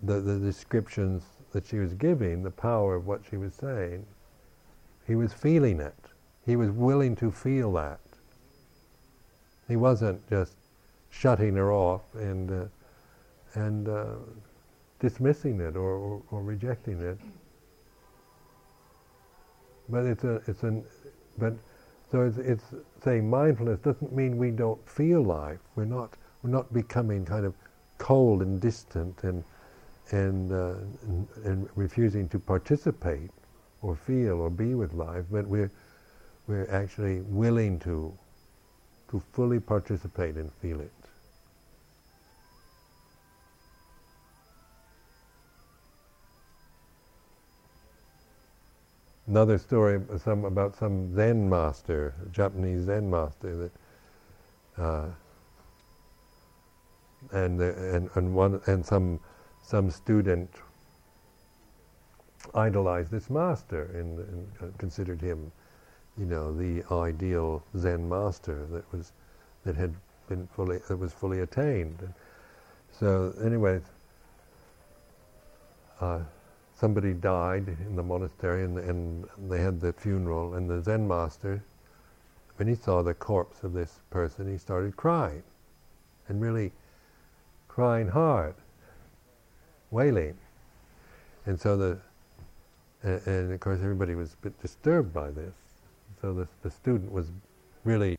[0.03, 4.05] the, the descriptions that she was giving, the power of what she was saying,
[5.07, 5.95] he was feeling it.
[6.47, 8.01] He was willing to feel that.
[9.69, 10.57] He wasn't just
[11.11, 12.65] shutting her off and uh,
[13.55, 14.15] and uh,
[14.99, 17.19] dismissing it or, or, or, rejecting it.
[19.89, 20.85] But it's a it's an
[21.39, 21.55] but
[22.11, 22.65] so it's, it's
[23.03, 25.61] saying mindfulness doesn't mean we don't feel life.
[25.77, 26.11] We're not
[26.43, 27.55] we're not becoming kind of
[27.99, 29.45] cold and distant and
[30.11, 33.31] and, uh, and, and, refusing to participate
[33.81, 35.71] or feel or be with life, but we're,
[36.47, 38.17] we're actually willing to,
[39.11, 40.93] to fully participate and feel it.
[49.33, 53.57] another story some, about some Zen master, Japanese Zen master,
[54.77, 55.07] that, uh,
[57.33, 59.21] and, and, and, one, and some,
[59.63, 60.51] some student
[62.55, 65.51] idolized this master and, and uh, considered him,
[66.19, 69.13] you know, the ideal Zen master that was
[69.65, 69.95] that had
[70.29, 72.13] been fully that was fully attained.
[72.91, 73.81] So, anyway,
[76.01, 76.21] uh,
[76.75, 81.63] somebody died in the monastery, and, and they had the funeral, and the Zen master,
[82.57, 85.43] when he saw the corpse of this person, he started crying,
[86.29, 86.73] and really
[87.69, 88.55] crying hard,
[89.91, 90.37] wailing,
[91.47, 91.99] and so the
[93.03, 95.55] and, of course, everybody was a bit disturbed by this.
[96.23, 97.33] So the, the student was
[97.83, 98.17] really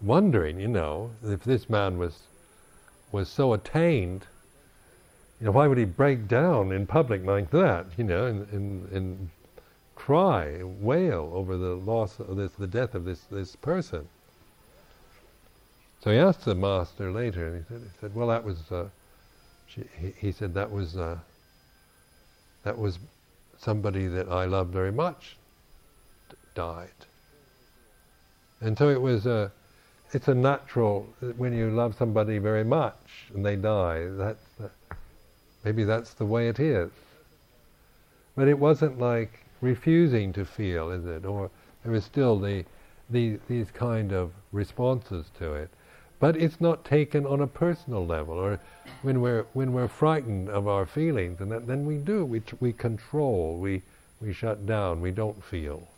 [0.00, 2.22] wondering, you know, if this man was
[3.12, 4.24] was so attained,
[5.38, 8.88] you know, why would he break down in public like that, you know, and, and,
[8.90, 9.30] and
[9.96, 14.08] cry, wail over the loss of this, the death of this, this person?
[16.02, 18.88] So he asked the master later, and he said, he said well, that was, uh,
[19.66, 21.18] she, he, he, said, that was, uh,
[22.64, 22.98] that was
[23.58, 25.36] somebody that I loved very much
[26.30, 26.88] d- died.
[28.62, 29.52] And so it was a,
[30.12, 34.44] it's a natural, when you love somebody very much and they die, that's,
[35.64, 36.90] maybe that's the way it is.
[38.36, 41.26] But it wasn't like refusing to feel, is it?
[41.26, 41.50] Or
[41.84, 42.64] there was still the,
[43.10, 45.70] the, these kind of responses to it.
[46.20, 48.60] But it's not taken on a personal level, or
[49.02, 52.72] when we're when we're frightened of our feelings, and that, then we do we we
[52.74, 53.82] control, we
[54.20, 55.88] we shut down, we don't feel.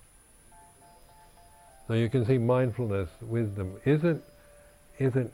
[1.89, 4.23] So you can see mindfulness, wisdom isn't
[5.01, 5.33] isn't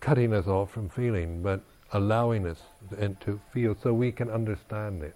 [0.00, 1.60] cutting us off from feeling, but
[1.92, 2.62] allowing us
[2.98, 5.14] and to feel so we can understand it.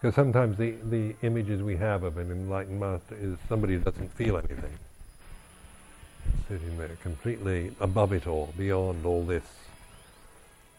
[0.00, 4.12] Because sometimes the, the images we have of an enlightened master is somebody who doesn't
[4.14, 4.78] feel anything.
[6.46, 9.42] Sitting there completely above it all, beyond all this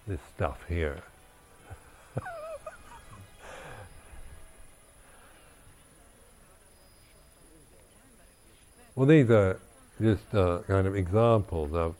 [0.07, 1.03] this stuff here.
[8.95, 9.59] well, these are
[10.01, 11.95] just uh, kind of examples of,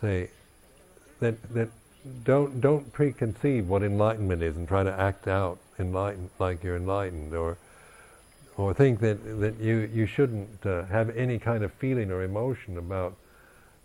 [0.00, 0.28] say,
[1.20, 1.68] that that
[2.24, 7.34] don't don't preconceive what enlightenment is and try to act out enlightened like you're enlightened
[7.34, 7.56] or
[8.56, 12.78] or think that that you you shouldn't uh, have any kind of feeling or emotion
[12.78, 13.14] about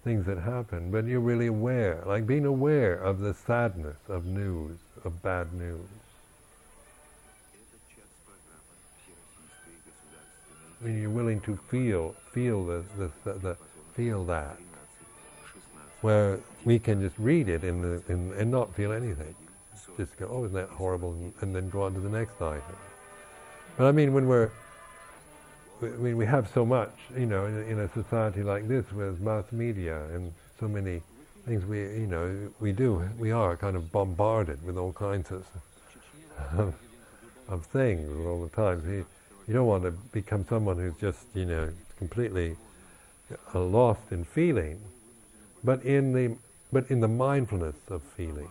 [0.04, 4.78] things that happen but you're really aware like being aware of the sadness of news
[5.04, 5.88] of bad news
[10.82, 13.58] I mean, you're willing to feel feel the, the, the, the
[13.95, 14.58] feel that
[16.02, 19.36] where we can just read it in the, in, and not feel anything.
[20.00, 22.62] Just go, oh, isn't that horrible, and, and then go on to the next item.
[23.78, 24.50] But I mean, when we're,
[25.82, 29.20] I mean, we have so much, you know, in, in a society like this with
[29.20, 31.02] mass media and so many
[31.46, 35.46] things we, you know, we do, we are kind of bombarded with all kinds of,
[37.50, 38.82] of, things all the time.
[38.90, 39.06] You,
[39.48, 42.56] you don't want to become someone who's just, you know, completely
[43.54, 44.80] uh, lost in feeling
[45.64, 46.36] but in the
[46.72, 48.50] but in the mindfulness of feeling.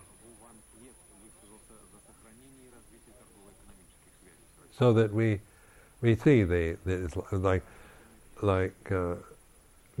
[4.79, 5.41] So that we
[6.01, 7.63] we see the, the like
[8.41, 9.15] like uh,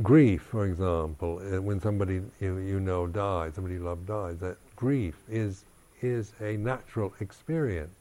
[0.01, 4.57] grief, for example, uh, when somebody you, you know dies, somebody you love dies, that
[4.77, 5.65] grief is
[6.01, 7.93] is a natural experience.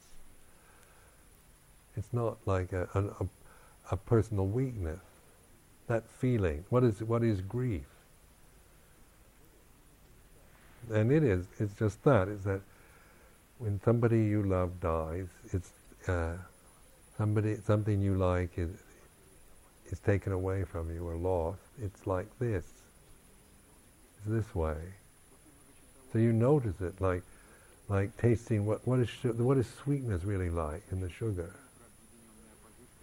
[1.97, 3.27] It's not like a, a,
[3.91, 5.01] a personal weakness.
[5.89, 6.65] That feeling.
[6.71, 7.87] What is what is grief?
[10.93, 11.47] and it is.
[11.59, 12.29] It's just that.
[12.29, 12.61] Is that
[13.59, 15.71] when somebody you love dies, it's
[16.09, 16.35] uh,
[17.19, 18.71] somebody something you like is
[19.91, 21.61] is taken away from you or lost.
[21.83, 22.65] It's like this.
[24.19, 24.77] It's this way.
[26.13, 27.23] So you notice it, like
[27.89, 31.55] like tasting what what is what is sweetness really like in the sugar.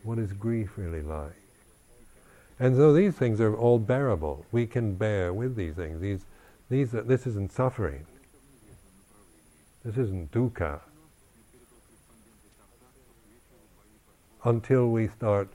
[0.03, 1.41] What is grief really like?
[2.59, 4.45] And so these things are all bearable.
[4.51, 5.99] We can bear with these things.
[5.99, 6.26] These
[6.70, 8.05] these are, this isn't suffering.
[9.84, 10.80] This isn't dukkha.
[14.45, 15.49] Until we start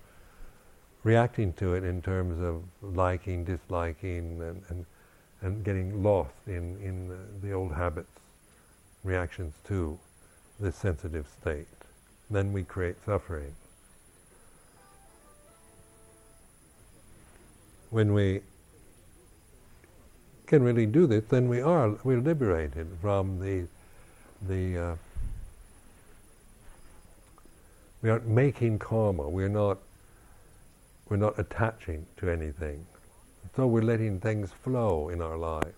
[1.04, 4.86] reacting to it in terms of liking, disliking, and, and,
[5.40, 8.10] and getting lost in, in the, the old habits,
[9.04, 9.98] reactions to
[10.58, 11.66] this sensitive state.
[12.30, 13.54] then we create suffering.
[17.90, 18.42] When we
[20.46, 23.66] can really do this, then we are we're liberated from the
[24.46, 24.96] the uh,
[28.02, 29.28] we aren't making karma.
[29.28, 29.78] We're not
[31.08, 32.86] we're not attaching to anything.
[33.56, 35.74] So we're letting things flow in our lives.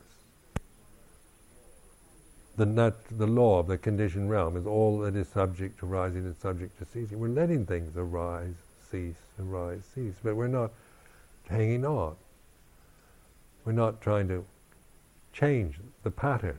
[2.56, 6.26] The, nat- the law of the conditioned realm is all that is subject to rising
[6.26, 7.18] and subject to ceasing.
[7.18, 8.54] We're letting things arise,
[8.90, 10.70] cease, arise, cease, but we're not
[11.48, 12.14] hanging on.
[13.64, 14.44] We're not trying to
[15.32, 16.58] change the pattern.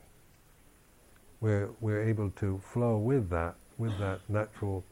[1.42, 4.84] We're, we're able to flow with that, with that natural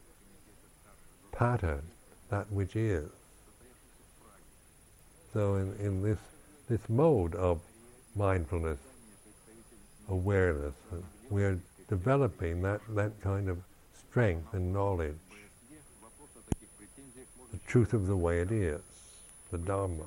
[1.32, 1.82] pattern,
[2.30, 3.08] that which is.
[5.32, 6.18] So in, in this,
[6.68, 7.60] this mode of
[8.14, 8.78] mindfulness,
[10.08, 10.74] awareness,
[11.30, 11.58] we're
[11.88, 13.58] developing that, that kind of
[14.08, 15.16] strength and knowledge,
[17.50, 18.80] the truth of the way it is,
[19.50, 20.04] the Dharma.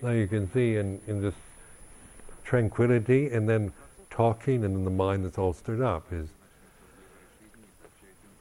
[0.00, 1.34] Now you can see in, in this
[2.48, 3.70] tranquility and then
[4.08, 6.28] talking and in the mind that's all stirred up is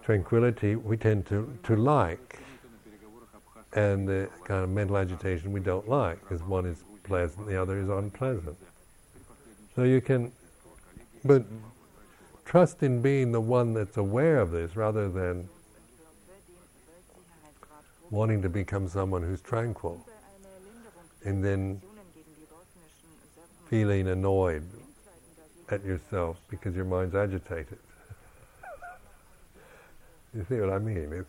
[0.01, 2.39] tranquility we tend to, to like,
[3.73, 7.79] and the kind of mental agitation we don't like, because one is pleasant, the other
[7.79, 8.55] is unpleasant.
[9.75, 10.31] So you can,
[11.25, 11.43] but
[12.45, 15.49] trust in being the one that's aware of this rather than
[18.09, 20.01] wanting to become someone who's tranquil
[21.25, 21.81] and then
[23.69, 24.63] feeling annoyed
[25.69, 27.77] at yourself because your mind's agitated.
[30.35, 31.13] You see what I mean?
[31.13, 31.25] If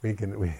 [0.00, 0.54] we can, we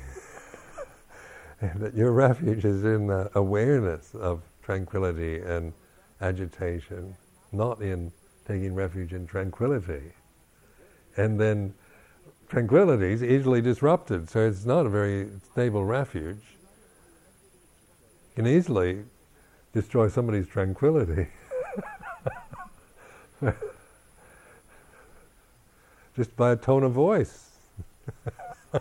[1.94, 5.72] your refuge is in the awareness of tranquility and
[6.20, 7.14] agitation,
[7.52, 8.12] not in
[8.46, 10.12] taking refuge in tranquility.
[11.16, 11.72] And then
[12.48, 16.42] tranquility is easily disrupted, so it's not a very stable refuge.
[18.36, 19.04] You can easily
[19.76, 21.26] destroy somebody's tranquility.
[26.16, 27.50] just by a tone of voice.
[28.72, 28.80] I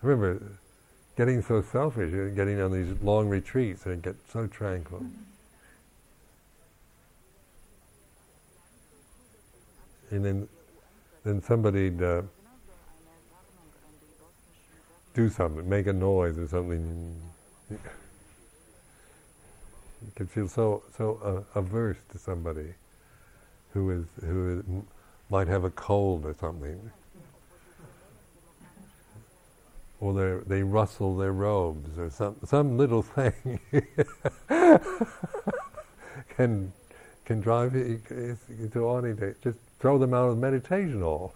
[0.00, 0.40] Remember,
[1.18, 5.04] getting so selfish, and getting on these long retreats and get so tranquil.
[10.10, 10.48] And then,
[11.24, 12.22] then somebody uh,
[15.14, 17.16] do something, make a noise or something
[17.70, 17.78] you
[20.14, 22.74] can feel so so uh, averse to somebody
[23.72, 24.64] who is who is,
[25.30, 26.90] might have a cold or something,
[30.00, 33.60] or they they rustle their robes or some some little thing.
[36.36, 36.72] Can
[37.24, 38.00] can drive you
[38.72, 41.34] to wanting to just throw them out of the meditation hall.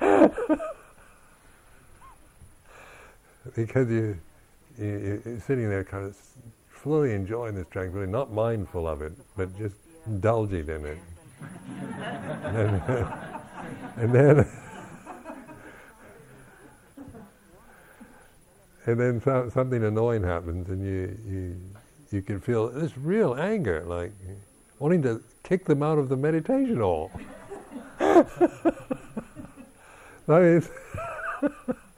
[3.54, 4.18] because you,
[4.78, 6.16] you, you're sitting there kind of
[6.68, 9.74] fully enjoying this tranquility, not mindful of it, but just
[10.06, 10.98] indulging in it.
[12.44, 12.82] and,
[13.96, 14.46] and then,
[18.86, 21.56] and then so, something annoying happens, and you you
[22.10, 24.12] you can feel this real anger, like
[24.78, 27.10] wanting to kick them out of the meditation hall.
[28.00, 28.24] I
[30.28, 30.62] mean,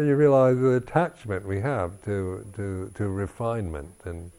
[0.00, 4.30] you realize the attachment we have to, to, to refinement and,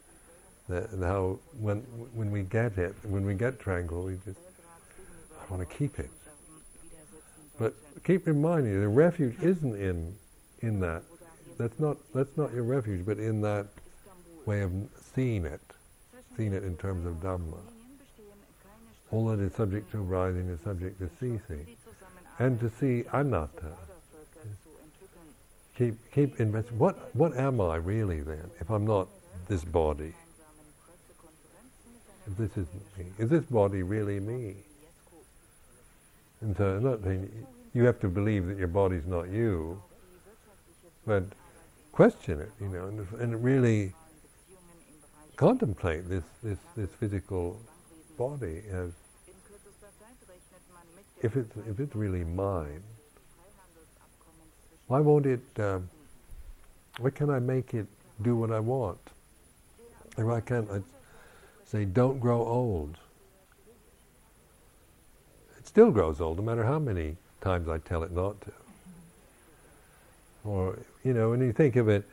[0.68, 1.78] the, and how when,
[2.14, 4.38] when we get it, when we get tranquil, we just
[5.40, 6.10] I want to keep it.
[7.58, 10.14] But keep in mind, the refuge isn't in,
[10.60, 11.02] in that.
[11.58, 13.66] That's not, that's not your refuge, but in that
[14.44, 14.72] way of
[15.14, 15.60] seeing it,
[16.36, 17.58] seeing it in terms of Dhamma.
[19.10, 21.66] All that is subject to arising is subject to ceasing.
[22.38, 23.72] And to see anatta,
[25.76, 26.38] keep keep.
[26.72, 28.50] What what am I really then?
[28.60, 29.08] If I'm not
[29.48, 30.14] this body,
[32.26, 34.56] if this isn't me, is this body really me?
[36.40, 37.00] And so, not
[37.74, 39.80] you have to believe that your body's not you,
[41.06, 41.24] but
[41.92, 43.92] question it, you know, and, and really
[45.36, 47.60] contemplate this this this physical
[48.16, 48.90] body as
[51.22, 52.82] if it's if it's really mine
[54.88, 55.80] why won't it, uh,
[56.98, 57.86] why can't I make it
[58.22, 58.98] do what I want?
[60.16, 60.80] And why can't I
[61.66, 62.96] say, don't grow old?
[65.58, 68.52] It still grows old, no matter how many times I tell it not to.
[70.44, 72.04] Or, you know, when you think of it,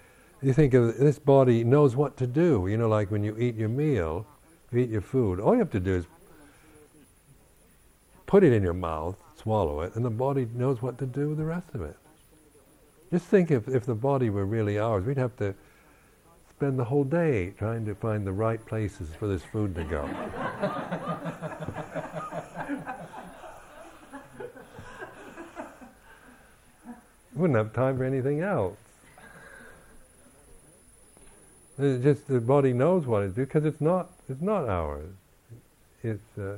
[0.42, 2.68] you think of this body knows what to do.
[2.68, 4.26] You know, like when you eat your meal,
[4.72, 6.06] you eat your food, all you have to do is
[8.26, 11.38] put it in your mouth, swallow it, and the body knows what to do with
[11.38, 11.96] the rest of it.
[13.14, 15.54] Just think if, if the body were really ours, we'd have to
[16.50, 20.04] spend the whole day trying to find the right places for this food to go.
[27.36, 28.80] wouldn't have time for anything else.
[31.78, 35.14] It's just the body knows what it is because it's not it's not ours.
[36.04, 36.58] It's, uh,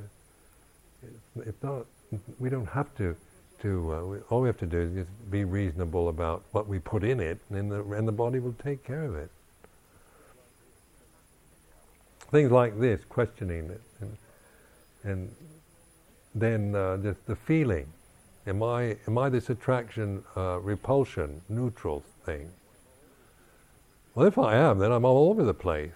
[1.02, 1.84] it's, it's not.
[2.38, 3.14] We don't have to.
[3.62, 6.78] To uh, we, all we have to do is just be reasonable about what we
[6.78, 9.30] put in it, and the and the body will take care of it.
[12.30, 14.16] Things like this, questioning it, and,
[15.04, 15.34] and
[16.34, 17.86] then uh, just the feeling.
[18.46, 22.50] Am I am I this attraction, uh, repulsion, neutral thing?
[24.14, 25.92] Well, if I am, then I'm all over the place.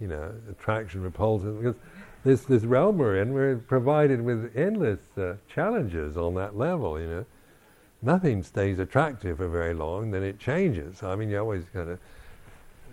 [0.00, 1.74] You know, attraction, repulsion, because
[2.24, 7.00] this this realm we're in, we're provided with endless uh, challenges on that level.
[7.00, 7.24] You know,
[8.02, 11.02] nothing stays attractive for very long, then it changes.
[11.02, 11.98] I mean, you're always kind of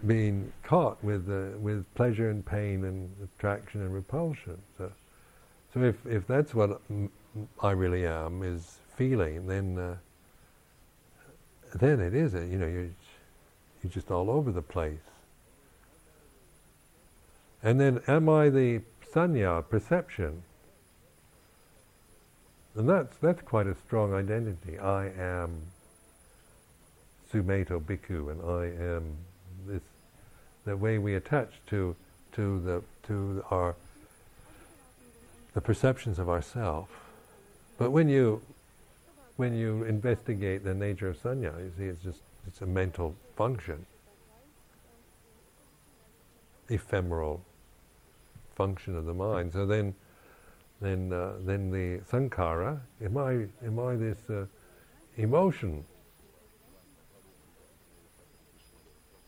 [0.05, 4.57] being caught with uh, with pleasure and pain and attraction and repulsion.
[4.77, 4.91] So,
[5.73, 6.81] so if if that's what
[7.61, 9.95] I really am is feeling, then uh,
[11.73, 12.89] then it is a, you know you're
[13.81, 14.99] you're just all over the place.
[17.63, 18.81] And then, am I the
[19.15, 20.43] sanya perception?
[22.75, 24.77] And that's that's quite a strong identity.
[24.77, 25.61] I am
[27.31, 29.17] Sumedho Bhikkhu, and I am
[29.65, 29.81] this.
[30.65, 31.95] The way we attach to
[32.33, 33.75] to the to our
[35.53, 36.89] the perceptions of ourself.
[37.77, 38.41] But when you
[39.37, 43.85] when you investigate the nature of sanya, you see it's just it's a mental function,
[46.67, 47.41] ephemeral
[48.55, 49.53] function of the mind.
[49.53, 49.93] So then,
[50.81, 52.79] then, uh, then the sankhara.
[53.03, 54.45] Am I am I this uh,
[55.17, 55.83] emotion?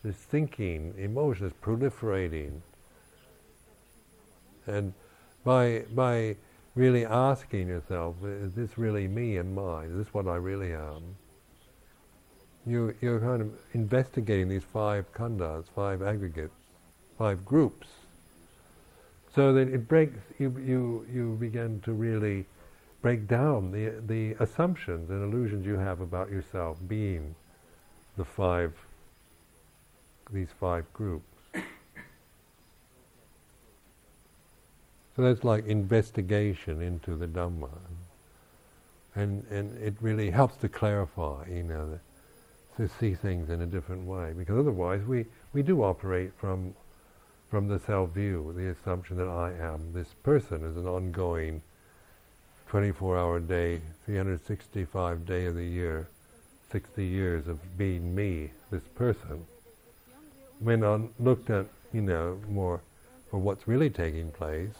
[0.03, 2.61] This thinking, emotion is proliferating,
[4.65, 4.93] and
[5.43, 6.36] by by
[6.78, 9.89] really asking yourself, is this really me and mine?
[9.89, 11.15] Is this what I really am?
[12.65, 16.53] You, you're kind of investigating these five khandhas, five aggregates,
[17.17, 17.88] five groups,
[19.38, 22.43] so that it breaks, you, you, you begin to really
[23.03, 27.35] break down the, the assumptions and illusions you have about yourself being
[28.17, 28.73] the five,
[30.33, 31.23] these five groups.
[35.15, 37.69] So that's like investigation into the Dhamma.
[39.13, 41.99] And, and it really helps to clarify, you know, the,
[42.77, 44.33] to see things in a different way.
[44.35, 46.73] Because otherwise we, we do operate from,
[47.50, 51.62] from the self-view, the assumption that I am this person is an ongoing
[52.70, 56.08] 24-hour day, 365 day of the year,
[56.72, 59.45] 60 years of being me, this person.
[60.60, 62.82] When I looked at, you know, more
[63.32, 64.74] for what's really taking place,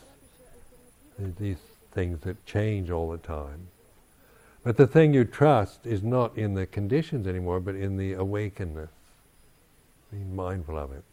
[1.18, 1.58] these
[1.94, 3.68] things that change all the time.
[4.64, 8.90] But the thing you trust is not in the conditions anymore, but in the awakeness,
[10.12, 11.04] being mindful of it.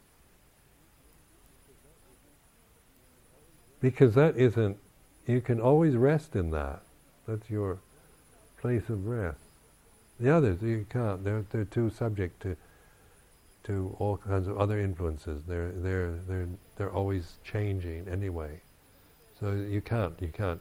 [3.84, 4.78] Because that isn't,
[5.26, 6.80] you can always rest in that.
[7.28, 7.80] That's your
[8.58, 9.36] place of rest.
[10.18, 11.22] The others, you can't.
[11.22, 12.56] They're, they're too subject to
[13.64, 15.42] to all kinds of other influences.
[15.46, 18.60] They're, they're, they're, they're always changing anyway.
[19.38, 20.60] So you can't, you can't,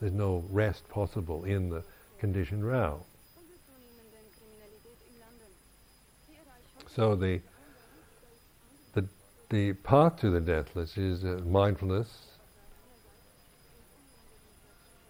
[0.00, 1.82] there's no rest possible in the
[2.18, 3.00] conditioned realm.
[6.94, 7.40] So the,
[8.94, 9.04] the,
[9.50, 12.31] the path to the deathless is uh, mindfulness,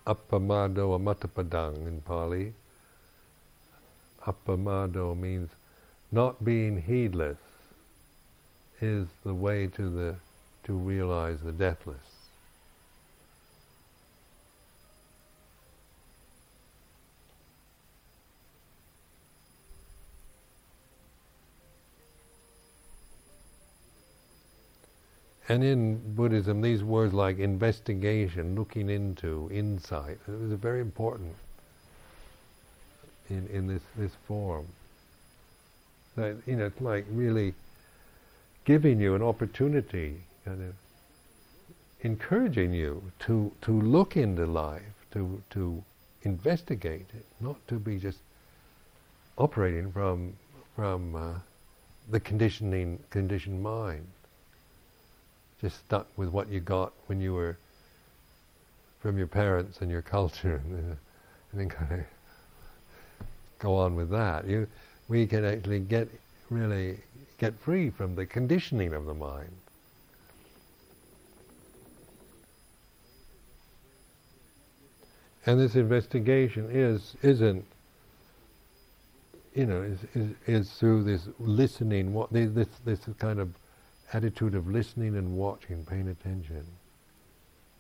[0.07, 2.53] appamado amatapadang in Pali.
[4.27, 5.51] Appamado means
[6.11, 7.39] not being heedless
[8.81, 10.17] is the way to the
[10.65, 12.12] to realize the deathless.
[25.53, 31.35] And in Buddhism, these words like investigation, looking into, insight, is very important
[33.29, 34.67] in, in this, this form.
[36.17, 37.53] That, you know, it's like really
[38.65, 40.75] giving you an opportunity, kind of
[42.01, 45.85] encouraging you to, to look into life, to, to
[46.23, 48.21] investigate it, not to be just
[49.37, 50.33] operating from
[50.75, 51.35] from uh,
[52.11, 54.07] the conditioning, conditioned mind.
[55.63, 57.57] Just stuck with what you got when you were
[59.01, 60.95] from your parents and your culture, and, uh,
[61.53, 62.07] and then kind of
[63.59, 64.47] go on with that.
[64.47, 64.67] You,
[65.09, 66.09] we can actually get
[66.51, 66.99] really
[67.39, 69.53] get free from the conditioning of the mind.
[75.47, 77.65] And this investigation is isn't
[79.55, 83.49] you know is is, is through this listening what this this kind of
[84.13, 86.65] attitude of listening and watching, paying attention,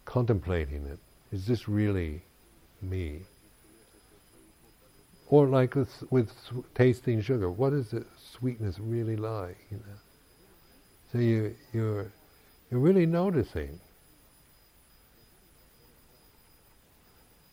[0.04, 0.98] contemplating it.
[1.30, 2.22] Is this really
[2.80, 3.20] me?
[5.28, 6.30] Or like with, with
[6.74, 9.56] tasting sugar, what is the sweetness really like?
[9.70, 9.98] You know?
[11.12, 12.10] So you you're
[12.70, 13.78] you're really noticing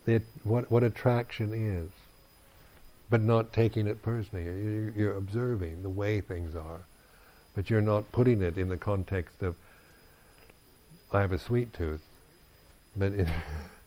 [0.06, 1.90] that what what attraction is,
[3.10, 4.46] but not taking it personally.
[4.46, 6.82] You're, you're observing the way things are,
[7.60, 9.54] but you're not putting it in the context of
[11.12, 12.00] I have a sweet tooth,
[12.96, 13.12] but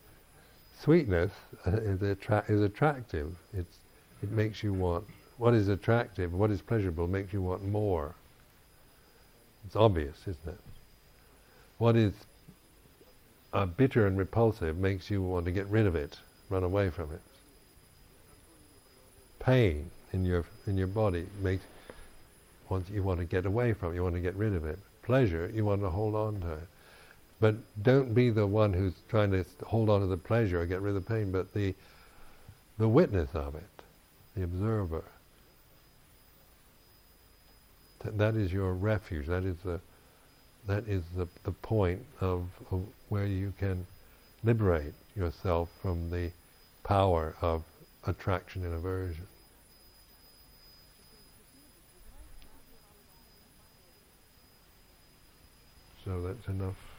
[0.82, 1.32] sweetness
[1.64, 3.34] is, attra- is attractive.
[3.54, 3.78] It's
[4.22, 5.06] it makes you want
[5.38, 8.14] what is attractive, what is pleasurable, makes you want more.
[9.64, 10.60] It's obvious, isn't it?
[11.78, 12.12] What is
[13.54, 16.18] uh, bitter and repulsive makes you want to get rid of it,
[16.50, 17.22] run away from it.
[19.40, 21.64] Pain in your in your body makes
[22.72, 24.78] once you want to get away from it, you want to get rid of it.
[25.02, 26.68] Pleasure, you want to hold on to it.
[27.38, 30.80] But don't be the one who's trying to hold on to the pleasure or get
[30.80, 31.74] rid of the pain, but the
[32.78, 33.72] the witness of it
[34.34, 35.04] the observer.
[38.02, 39.26] Th- that is your refuge.
[39.26, 39.80] That is the
[40.66, 43.84] that is the, the point of, of where you can
[44.44, 46.30] liberate yourself from the
[46.84, 47.64] power of
[48.06, 49.26] attraction and aversion.
[56.04, 56.91] So that's enough.